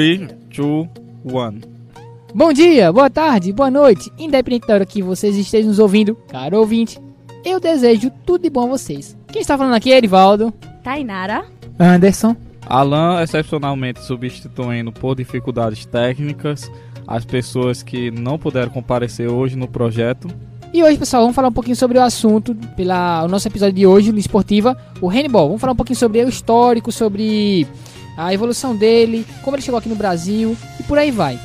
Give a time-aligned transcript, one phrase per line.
[0.00, 0.88] 3, 2,
[1.26, 1.60] 1.
[2.34, 6.56] Bom dia, boa tarde, boa noite, independente da hora que vocês estejam nos ouvindo, caro
[6.56, 6.98] ouvinte,
[7.44, 9.14] eu desejo tudo de bom a vocês.
[9.30, 10.54] Quem está falando aqui é Erivaldo.
[10.82, 11.44] Tainara.
[11.78, 12.34] Anderson.
[12.66, 16.72] Alan, excepcionalmente substituindo por dificuldades técnicas
[17.06, 20.28] as pessoas que não puderam comparecer hoje no projeto.
[20.72, 23.86] E hoje, pessoal, vamos falar um pouquinho sobre o assunto, pela, o nosso episódio de
[23.86, 25.48] hoje, no Esportiva, o handball.
[25.48, 27.66] Vamos falar um pouquinho sobre o histórico, sobre
[28.16, 31.38] a evolução dele, como ele chegou aqui no Brasil e por aí vai.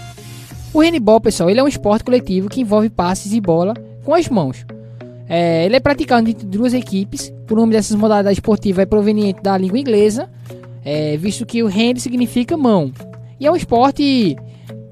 [0.74, 3.74] O handball, pessoal, ele é um esporte coletivo que envolve passes e bola
[4.04, 4.66] com as mãos.
[5.28, 7.34] É, ele é praticado entre duas equipes.
[7.50, 10.30] O nome dessas modalidades esportivas é proveniente da língua inglesa,
[10.84, 12.92] é, visto que o hand significa mão.
[13.40, 14.36] E é um esporte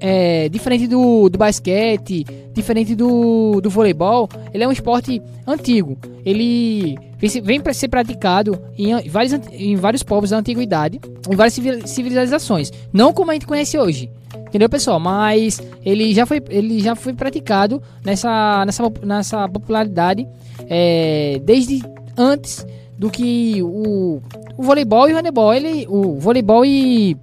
[0.00, 5.98] é, diferente do, do basquete, diferente do, do voleibol, ele é um esporte antigo.
[6.24, 6.96] Ele
[7.42, 11.54] vem para ser praticado em vários, em vários povos da antiguidade, em várias
[11.86, 12.70] civilizações.
[12.92, 14.10] Não como a gente conhece hoje.
[14.48, 15.00] Entendeu, pessoal?
[15.00, 20.26] Mas ele já foi, ele já foi praticado nessa, nessa, nessa popularidade
[20.68, 21.82] é, desde
[22.16, 22.64] antes
[22.96, 24.22] do que o,
[24.56, 25.52] o voleibol e o handebol.
[25.52, 27.16] Ele, o voleibol e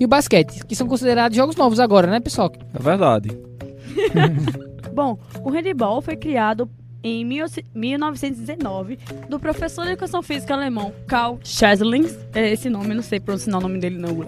[0.00, 2.50] e o basquete, que são considerados jogos novos agora, né, pessoal?
[2.72, 3.30] É verdade.
[5.00, 6.68] Bom, o handball foi criado
[7.02, 8.98] em 1919
[9.30, 12.18] do professor de educação física alemão Karl Scheslings.
[12.34, 14.26] É esse nome, não sei pronunciar o nome dele não.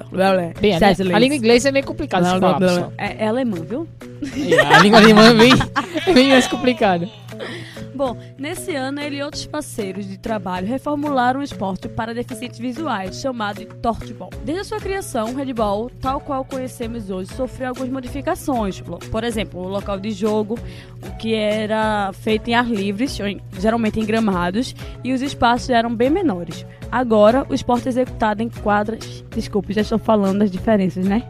[0.59, 0.79] Bem, a,
[1.15, 3.87] a língua inglesa é meio complicada de falar, é, é alemão, viu?
[4.51, 5.53] É, a língua alemã é bem,
[6.07, 7.07] é bem mais complicada.
[7.95, 13.21] Bom, nesse ano ele e outros parceiros de trabalho reformularam o esporte para deficientes visuais,
[13.21, 14.31] chamado de Tortball.
[14.45, 18.81] Desde a sua criação, o handball, tal qual conhecemos hoje, sofreu algumas modificações.
[19.11, 20.59] Por exemplo, o local de jogo,
[21.07, 23.07] o que era feito em ar livre,
[23.59, 24.75] geralmente em gramados,
[25.05, 26.65] e os espaços eram bem menores.
[26.91, 29.25] Agora, o esporte é executado em quadras.
[29.31, 31.23] Desculpe, já estou falando das diferenças, né?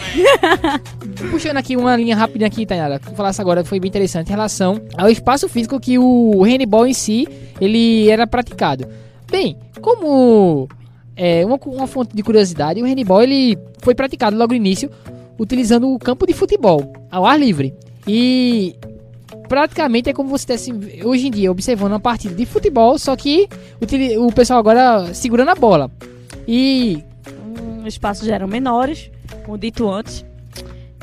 [1.30, 4.80] Puxando aqui uma linha rápida aqui, Tainara, que falasse agora foi bem interessante em relação
[4.96, 7.26] ao espaço físico que o handball em si
[7.60, 8.86] ele era praticado.
[9.30, 10.68] Bem, como
[11.16, 14.90] é, uma, uma fonte de curiosidade, o handball ele foi praticado logo no início
[15.38, 17.74] utilizando o campo de futebol ao ar livre.
[18.06, 18.76] E
[19.48, 23.48] praticamente é como você está hoje em dia observando uma partida de futebol, só que
[24.18, 25.90] o, pessoal agora segurando a bola.
[26.46, 27.04] E
[27.60, 29.10] um, espaços eram menores,
[29.42, 30.24] como dito antes.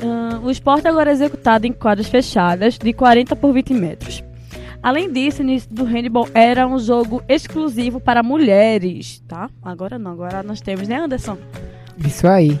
[0.02, 4.24] Uh, o esporte agora é executado em quadras fechadas de 40 por 20 metros.
[4.82, 9.50] Além disso, o início do handball era um jogo exclusivo para mulheres, tá?
[9.62, 11.36] Agora não, agora nós temos, né, Anderson?
[11.98, 12.58] Isso aí.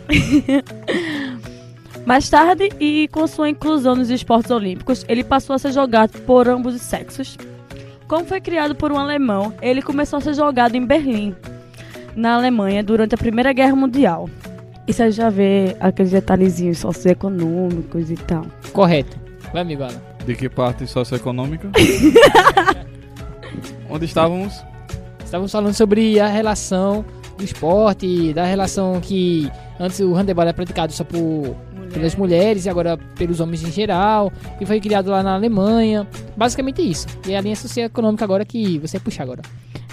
[2.04, 6.48] Mais tarde, e com sua inclusão nos esportes olímpicos, ele passou a ser jogado por
[6.48, 7.38] ambos os sexos.
[8.06, 11.34] Como foi criado por um alemão, ele começou a ser jogado em Berlim,
[12.14, 14.28] na Alemanha, durante a Primeira Guerra Mundial.
[14.90, 18.44] E você já vê aqueles detalhezinhos socioeconômicos e tal.
[18.72, 19.16] Correto.
[19.52, 20.02] Vai, amigo Alan.
[20.26, 21.70] De que parte socioeconômica?
[23.88, 24.64] Onde estávamos?
[25.24, 27.04] Estávamos falando sobre a relação
[27.38, 29.48] do esporte, da relação que
[29.78, 31.92] antes o handebol era praticado só por Mulher.
[31.92, 36.04] pelas mulheres e agora pelos homens em geral, e foi criado lá na Alemanha.
[36.36, 37.06] Basicamente isso.
[37.28, 39.42] E é a linha socioeconômica agora que você vai puxar agora.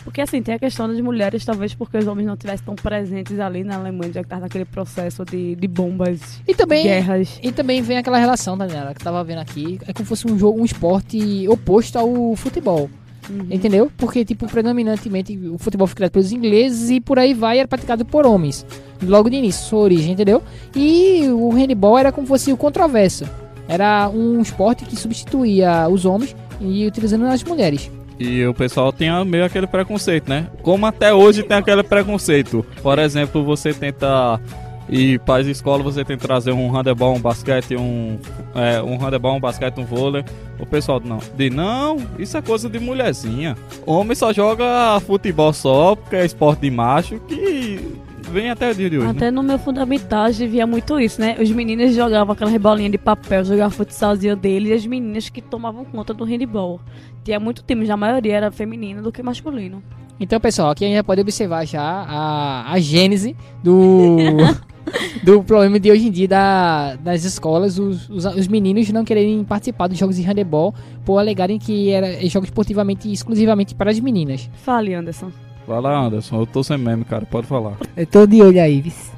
[0.08, 3.38] Porque assim, tem a questão das mulheres, talvez porque os homens não estivessem tão presentes
[3.42, 7.38] ali na Alemanha, já que estava naquele processo de, de bombas, e também, guerras.
[7.44, 10.40] E também vem aquela relação, Daniela, que tava vendo aqui, é como se fosse um
[10.40, 12.90] jogo, um esporte oposto ao futebol.
[13.30, 13.48] Uhum.
[13.52, 13.92] Entendeu?
[13.98, 18.06] Porque, tipo, predominantemente o futebol foi criado pelos ingleses e por aí vai era praticado
[18.06, 18.66] por homens.
[19.04, 20.42] Logo de início, sua origem, entendeu?
[20.74, 23.26] E o handball era como se fosse o controverso.
[23.68, 27.92] Era um esporte que substituía os homens e utilizando as mulheres.
[28.20, 30.48] E o pessoal tinha meio aquele preconceito, né?
[30.62, 32.66] Como até hoje tem aquele preconceito.
[32.82, 34.40] Por exemplo, você tenta
[34.90, 38.18] ir para as escolas, você tenta trazer um handebol, um basquete, um,
[38.56, 40.24] é, um handebol, um basquete, um vôlei.
[40.60, 43.56] O pessoal não, diz, não, isso é coisa de mulherzinha.
[43.86, 47.98] Homem só joga futebol só, porque é esporte de macho, que
[48.32, 49.08] vem até o dia de hoje.
[49.08, 49.32] Até né?
[49.32, 51.36] no meu fundamental a gente via muito isso, né?
[51.40, 55.86] Os meninos jogavam aquela bolinha de papel, jogavam futsalzinho dele, e as meninas que tomavam
[55.86, 56.80] conta do handball.
[57.24, 59.82] Tinha muito time, já a maioria era feminino do que masculino.
[60.20, 64.18] Então, pessoal, aqui a gente já pode observar já a, a gênese do,
[65.24, 69.44] do problema de hoje em dia da, das escolas, os, os, os, meninos não quererem
[69.44, 70.74] participar dos jogos de handebol
[71.06, 74.50] por alegarem que era jogo esportivamente exclusivamente para as meninas.
[74.64, 75.32] Fale, Anderson.
[75.68, 76.40] Vai lá, Anderson.
[76.40, 77.26] Eu tô sem meme, cara.
[77.26, 77.76] Pode falar.
[77.96, 79.12] Eu tô de olho aí, Vice.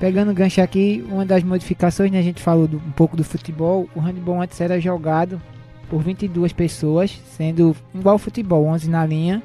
[0.00, 2.18] Pegando o gancho aqui, uma das modificações, né?
[2.18, 3.88] A gente falou do, um pouco do futebol.
[3.94, 5.40] O handball antes era jogado
[5.88, 9.42] por 22 pessoas, sendo igual ao futebol, 11 na linha.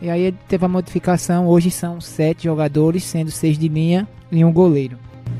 [0.00, 4.52] E aí teve a modificação, hoje são 7 jogadores, sendo 6 de linha e um
[4.52, 4.98] goleiro.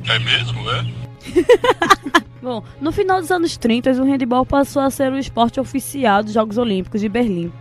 [0.08, 0.86] É mesmo, é?
[2.40, 6.32] Bom, no final dos anos 30, o handebol passou a ser o esporte oficial dos
[6.32, 7.52] Jogos Olímpicos de Berlim.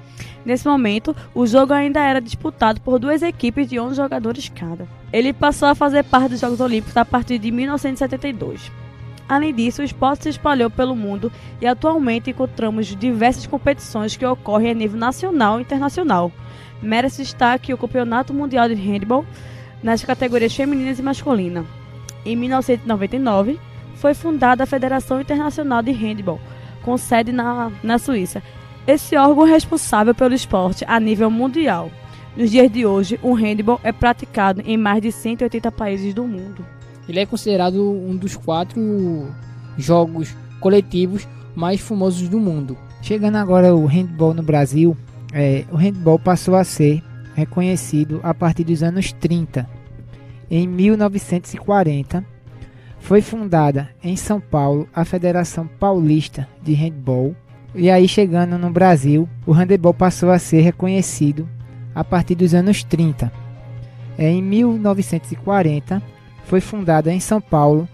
[0.46, 4.88] Nesse momento, o jogo ainda era disputado por duas equipes de 11 jogadores cada.
[5.12, 8.72] Ele passou a fazer parte dos Jogos Olímpicos a partir de 1972.
[9.28, 11.32] Além disso, o esporte se espalhou pelo mundo
[11.62, 16.32] e atualmente encontramos diversas competições que ocorrem a nível nacional e internacional.
[16.82, 19.26] Merece destaque o Campeonato Mundial de Handball
[19.82, 21.66] nas categorias femininas e masculina.
[22.26, 23.60] Em 1999,
[23.96, 26.40] foi fundada a Federação Internacional de Handball,
[26.82, 28.44] com sede na, na Suíça.
[28.88, 31.92] Esse órgão é responsável pelo esporte a nível mundial.
[32.36, 36.66] Nos dias de hoje, o handball é praticado em mais de 180 países do mundo.
[37.08, 39.28] Ele é considerado um dos quatro
[39.78, 42.78] jogos coletivos mais famosos do mundo.
[43.02, 44.96] Chegando agora o handball no Brasil,
[45.34, 47.04] é, o handball passou a ser
[47.36, 49.68] reconhecido a partir dos anos 30.
[50.50, 52.26] Em 1940,
[53.00, 57.36] foi fundada em São Paulo a Federação Paulista de Handball.
[57.74, 61.48] E aí, chegando no Brasil, o handebol passou a ser reconhecido
[61.96, 63.32] a partir dos anos 30.
[64.18, 66.02] É, em 1940,
[66.46, 67.88] foi fundada em São Paulo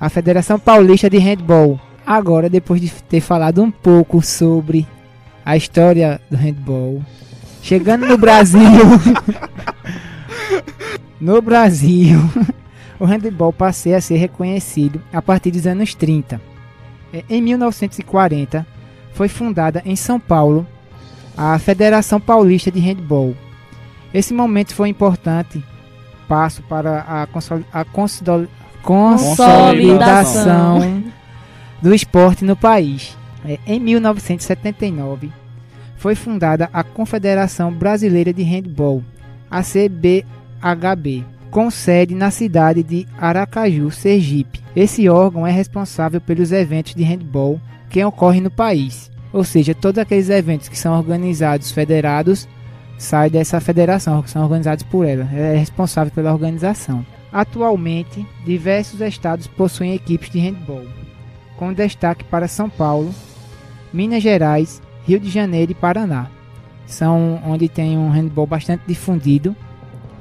[0.00, 1.78] a Federação Paulista de Handball.
[2.06, 4.86] Agora, depois de ter falado um pouco sobre
[5.44, 7.04] a história do handball,
[7.62, 8.60] chegando no Brasil,
[11.20, 12.18] no Brasil,
[12.98, 16.40] o handball passou a ser reconhecido a partir dos anos 30.
[17.12, 18.66] É, em 1940,
[19.12, 20.66] foi fundada em São Paulo
[21.36, 23.34] a Federação Paulista de Handball.
[24.12, 25.62] Esse momento foi importante
[26.28, 28.48] passo para a, a consolidação,
[28.82, 31.04] consolidação
[31.80, 33.16] do esporte no país.
[33.44, 35.32] É, em 1979,
[35.96, 39.02] foi fundada a Confederação Brasileira de Handball,
[39.50, 44.60] a CBHB, com sede na cidade de Aracaju, Sergipe.
[44.74, 49.10] Esse órgão é responsável pelos eventos de handball que ocorrem no país.
[49.32, 52.48] Ou seja, todos aqueles eventos que são organizados federados
[52.98, 55.28] saem dessa federação, que são organizados por ela.
[55.32, 57.04] Ela é responsável pela organização.
[57.32, 60.84] Atualmente, diversos estados possuem equipes de handball,
[61.56, 63.14] com destaque para São Paulo,
[63.92, 66.28] Minas Gerais, Rio de Janeiro e Paraná.
[66.86, 69.54] São onde tem um handball bastante difundido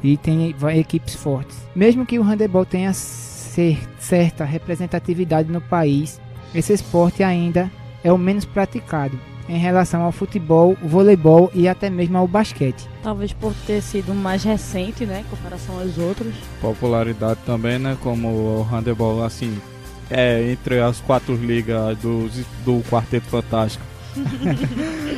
[0.04, 1.57] e tem equipes fortes.
[1.75, 6.19] Mesmo que o handebol tenha certa representatividade no país,
[6.54, 7.69] esse esporte ainda
[8.04, 9.19] é o menos praticado
[9.50, 12.88] em relação ao futebol, voleibol e até mesmo ao basquete.
[13.01, 16.34] Talvez por ter sido mais recente, né, em comparação aos outros.
[16.62, 19.60] Popularidade também, né, como o handebol, assim,
[20.10, 22.30] é entre as quatro ligas do,
[22.63, 23.84] do Quarteto Fantástico.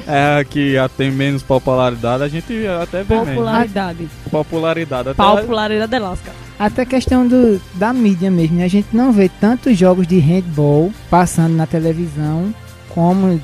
[0.08, 4.00] É que tem menos popularidade, a gente até vê Popularidade.
[4.00, 4.14] Menos.
[4.30, 5.10] Popularidade.
[5.10, 6.32] Até popularidade Lasca.
[6.60, 8.66] Até questão do, da mídia mesmo, né?
[8.66, 12.54] A gente não vê tantos jogos de handball passando na televisão
[12.90, 13.42] como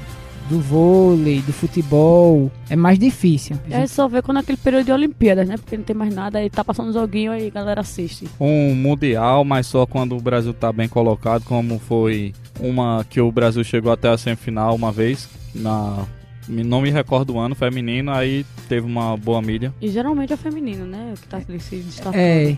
[0.50, 3.58] do vôlei, do futebol, é mais difícil.
[3.70, 5.58] É só ver quando é aquele período de Olimpíadas, né?
[5.58, 8.28] Porque não tem mais nada, aí tá passando um joguinho aí a galera assiste.
[8.40, 13.32] Um mundial, mas só quando o Brasil tá bem colocado, como foi uma que o
[13.32, 16.06] Brasil chegou até a semifinal uma vez, na
[16.48, 19.74] não me recordo o ano, feminino, aí teve uma boa mídia.
[19.82, 21.14] E geralmente é feminino, né?
[21.14, 22.16] O que tá se destacando.
[22.16, 22.58] É.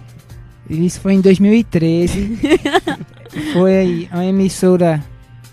[0.70, 2.38] Isso foi em 2013.
[3.54, 5.04] foi aí uma emissora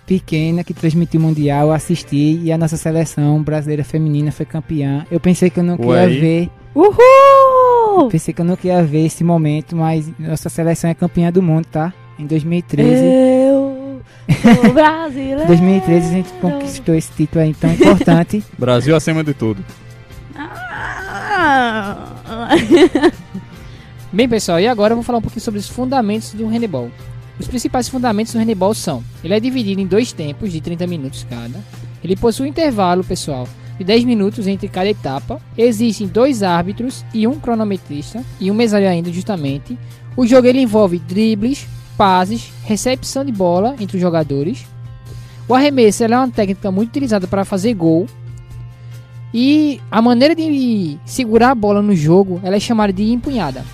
[0.07, 5.05] pequena que transmitiu o Mundial, eu assisti e a nossa seleção brasileira feminina foi campeã.
[5.11, 6.51] Eu pensei que eu não ia ver.
[6.75, 8.09] Uhul!
[8.11, 11.67] Pensei que eu não ia ver esse momento, mas nossa seleção é campeã do mundo,
[11.67, 11.93] tá?
[12.19, 12.91] Em 2013.
[12.93, 14.01] Eu
[14.63, 15.43] sou brasileiro.
[15.43, 18.45] Em 2013 a gente conquistou esse título aí tão importante.
[18.57, 19.65] Brasil acima de tudo.
[20.37, 22.15] Ah.
[24.13, 26.91] Bem, pessoal, e agora eu vou falar um pouquinho sobre os fundamentos do handebol.
[27.38, 31.26] Os principais fundamentos do handebol são: ele é dividido em dois tempos de 30 minutos
[31.28, 31.59] cada.
[32.02, 35.40] Ele possui um intervalo, pessoal, de 10 minutos entre cada etapa.
[35.57, 39.78] Existem dois árbitros e um cronometrista e um mesário ainda, justamente.
[40.16, 41.66] O jogo ele envolve dribles,
[41.97, 44.64] passes, recepção de bola entre os jogadores.
[45.49, 48.07] O arremesso é uma técnica muito utilizada para fazer gol.
[49.35, 53.64] E a maneira de segurar a bola no jogo ela é chamada de empunhada.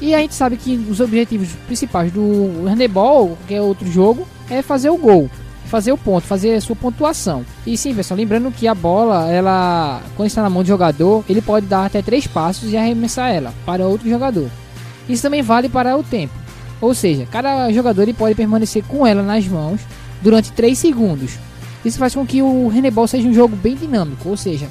[0.00, 4.62] E a gente sabe que os objetivos principais do handebol, que é outro jogo, é
[4.62, 5.30] fazer o gol,
[5.66, 7.44] fazer o ponto, fazer a sua pontuação.
[7.66, 11.42] E sim, pessoal, lembrando que a bola, ela, quando está na mão do jogador, ele
[11.42, 14.48] pode dar até três passos e arremessar ela para outro jogador.
[15.08, 16.32] Isso também vale para o tempo.
[16.80, 19.80] Ou seja, cada jogador ele pode permanecer com ela nas mãos
[20.22, 21.32] durante 3 segundos.
[21.84, 24.68] Isso faz com que o handebol seja um jogo bem dinâmico, ou seja,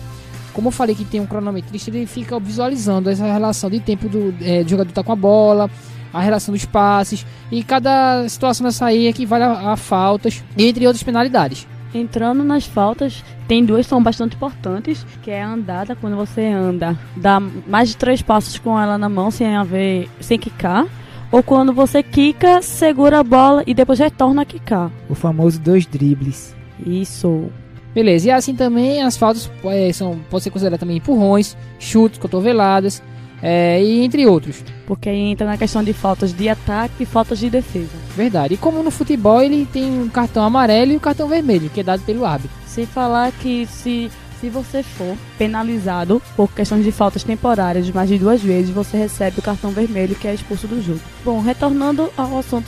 [0.53, 4.33] como eu falei que tem um cronometrista, ele fica visualizando essa relação de tempo do,
[4.41, 5.69] é, do jogador tá com a bola,
[6.13, 11.03] a relação dos passes e cada situação dessa aí equivale a, a faltas, entre outras
[11.03, 11.67] penalidades.
[11.93, 16.45] Entrando nas faltas, tem duas que são bastante importantes, que é a andada, quando você
[16.45, 20.85] anda, dá mais de três passos com ela na mão sem haver, sem quicar.
[21.31, 24.91] Ou quando você quica, segura a bola e depois retorna a quicar.
[25.07, 26.55] O famoso dois dribles.
[26.85, 27.49] Isso.
[27.93, 33.01] Beleza, e assim também as faltas é, são, pode ser consideradas também empurrões, chutes, cotoveladas,
[33.41, 34.63] é, e entre outros.
[34.85, 37.91] Porque aí entra na questão de faltas de ataque e faltas de defesa.
[38.15, 38.55] Verdade.
[38.55, 41.83] E como no futebol ele tem um cartão amarelo e um cartão vermelho, que é
[41.83, 42.55] dado pelo árbitro.
[42.67, 48.09] Sem falar que se, se você for penalizado por questões de faltas temporárias de mais
[48.09, 50.99] de duas vezes, você recebe o cartão vermelho que é expulso do jogo.
[51.23, 52.67] Bom, retornando ao assunto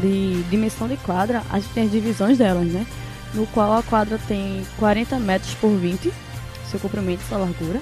[0.00, 2.86] de dimensão de quadra, a gente tem as divisões delas, né?
[3.34, 6.12] No qual a quadra tem 40 metros por 20,
[6.70, 7.80] seu comprimento sua largura.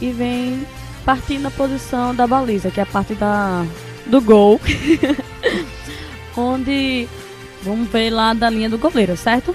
[0.00, 0.66] E vem
[1.04, 3.64] partindo da posição da baliza, que é a parte da,
[4.06, 4.60] do gol.
[6.36, 7.08] onde
[7.62, 9.54] vamos ver lá da linha do goleiro, certo?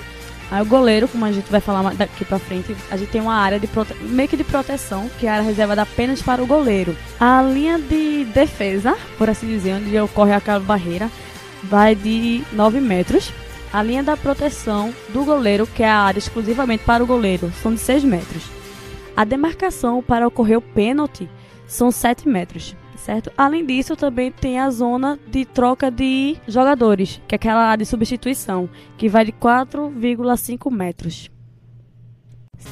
[0.49, 3.35] Aí o goleiro, como a gente vai falar daqui pra frente, a gente tem uma
[3.35, 3.93] área de prote...
[3.95, 6.95] meio que de proteção, que é a área reservada apenas para o goleiro.
[7.19, 11.11] A linha de defesa, por assim dizer, onde ocorre aquela barreira,
[11.63, 13.31] vai de 9 metros.
[13.77, 17.71] A linha da proteção do goleiro, que é a área exclusivamente para o goleiro, são
[17.71, 18.43] de 6 metros.
[19.15, 21.29] A demarcação para ocorrer o pênalti
[21.67, 23.31] são 7 metros certo?
[23.37, 27.89] Além disso, também tem a zona de troca de jogadores, que é aquela área de
[27.89, 28.67] substituição,
[28.97, 31.29] que vai de 4,5 metros.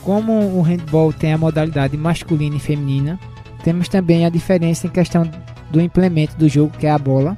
[0.02, 3.20] Como o handball tem a modalidade masculina e feminina,
[3.64, 5.30] temos também a diferença em questão
[5.70, 7.38] do implemento do jogo, que é a bola.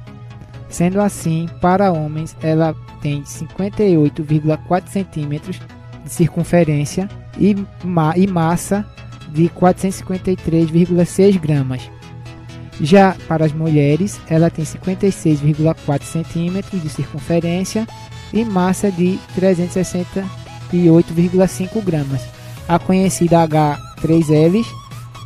[0.68, 5.60] Sendo assim, para homens, ela tem 58,4 centímetros
[6.04, 7.08] de circunferência
[7.38, 8.84] e, ma e massa
[9.30, 11.88] de 453,6 gramas.
[12.80, 17.86] Já para as mulheres, ela tem 56,4 centímetros de circunferência
[18.32, 22.22] e massa de 368,5 gramas,
[22.68, 24.64] a conhecida H3L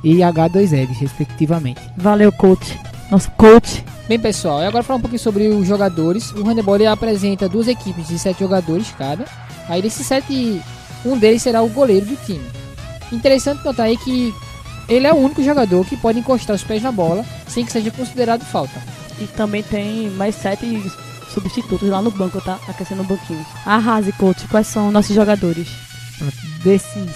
[0.03, 1.81] e H2L, respectivamente.
[1.97, 2.77] Valeu, coach.
[3.11, 3.85] Nosso coach.
[4.09, 6.33] Bem, pessoal, e agora falar um pouquinho sobre os jogadores.
[6.33, 9.25] O handebol apresenta duas equipes de sete jogadores cada.
[9.69, 10.61] Aí desses sete,
[11.05, 12.45] um deles será o goleiro do time.
[13.13, 14.35] Interessante notar aí que
[14.89, 17.91] ele é o único jogador que pode encostar os pés na bola sem que seja
[17.93, 18.83] considerado falta.
[19.21, 20.83] E também tem mais sete
[21.33, 22.59] substitutos lá no banco, tá?
[22.67, 23.47] Aquecendo o banquinho.
[23.65, 24.49] Arrase, coach.
[24.49, 25.69] Quais são nossos jogadores?
[26.65, 27.11] Desses,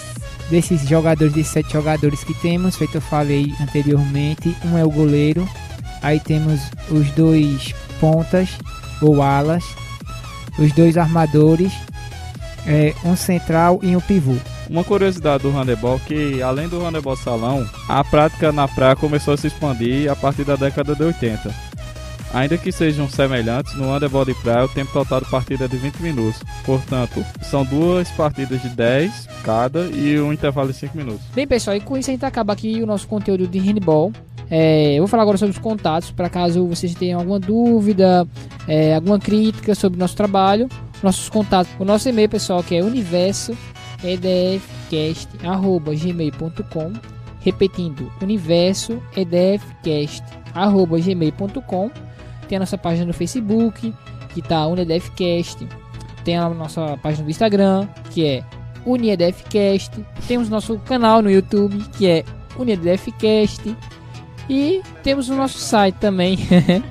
[0.49, 5.47] desses jogadores, desses sete jogadores que temos, feito eu falei anteriormente, um é o goleiro.
[6.01, 8.49] Aí temos os dois pontas
[9.01, 9.63] ou alas,
[10.59, 11.73] os dois armadores,
[12.65, 14.35] é, um central e um pivô.
[14.69, 19.37] Uma curiosidade do handebol que, além do handebol salão, a prática na praia começou a
[19.37, 21.67] se expandir a partir da década de 80.
[22.33, 25.77] Ainda que sejam semelhantes, no handebol de praia o tempo total de partida é de
[25.77, 26.41] 20 minutos.
[26.65, 31.21] Portanto, são duas partidas de 10 cada e um intervalo de 5 minutos.
[31.33, 34.11] Bem, pessoal, e com isso a gente acaba aqui o nosso conteúdo de handball.
[34.49, 38.25] É, eu vou falar agora sobre os contatos, para caso vocês tenham alguma dúvida,
[38.67, 40.69] é, alguma crítica sobre o nosso trabalho.
[41.03, 43.55] Nossos contatos, o nosso e-mail, pessoal, que é universo
[44.03, 46.93] edfcast@gmail.com,
[47.41, 51.91] repetindo universo edfcast@gmail.com.
[52.47, 53.93] Tem a nossa página no Facebook,
[54.33, 55.67] que tá Unedfcast.
[56.23, 58.43] Tem a nossa página do Instagram, que é
[58.85, 59.91] Uniedfcast.
[60.27, 62.23] Temos nosso canal no YouTube, que é
[62.57, 63.75] Uniedfcast.
[64.49, 66.39] E temos o nosso site também,